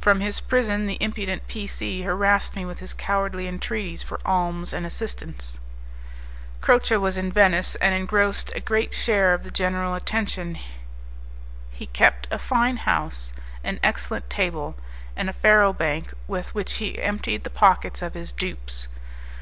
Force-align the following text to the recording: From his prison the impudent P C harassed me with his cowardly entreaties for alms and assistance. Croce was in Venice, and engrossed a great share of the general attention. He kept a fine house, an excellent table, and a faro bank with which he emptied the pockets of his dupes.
From 0.00 0.20
his 0.20 0.40
prison 0.40 0.86
the 0.86 0.96
impudent 1.00 1.48
P 1.48 1.66
C 1.66 2.00
harassed 2.00 2.56
me 2.56 2.64
with 2.64 2.78
his 2.78 2.94
cowardly 2.94 3.46
entreaties 3.46 4.02
for 4.02 4.18
alms 4.24 4.72
and 4.72 4.86
assistance. 4.86 5.58
Croce 6.62 6.96
was 6.96 7.18
in 7.18 7.30
Venice, 7.30 7.74
and 7.76 7.94
engrossed 7.94 8.50
a 8.56 8.60
great 8.60 8.94
share 8.94 9.34
of 9.34 9.42
the 9.42 9.50
general 9.50 9.94
attention. 9.94 10.56
He 11.70 11.88
kept 11.88 12.26
a 12.30 12.38
fine 12.38 12.78
house, 12.78 13.34
an 13.62 13.78
excellent 13.82 14.30
table, 14.30 14.76
and 15.14 15.28
a 15.28 15.34
faro 15.34 15.74
bank 15.74 16.14
with 16.26 16.54
which 16.54 16.76
he 16.78 16.98
emptied 16.98 17.44
the 17.44 17.50
pockets 17.50 18.00
of 18.00 18.14
his 18.14 18.32
dupes. 18.32 18.88